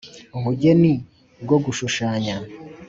-ubugeni 0.37 0.91
bwo 1.43 1.57
gushushanya: 1.65 2.35